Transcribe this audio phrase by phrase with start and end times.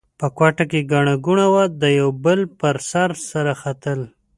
[0.19, 3.99] په کوټه کې ګڼه ګوڼه وه؛ د یوه بل پر سر سره ختل.